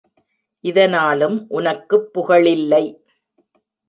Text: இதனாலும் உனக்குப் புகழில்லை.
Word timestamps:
இதனாலும் 0.63 1.45
உனக்குப் 1.49 2.09
புகழில்லை. 2.13 2.83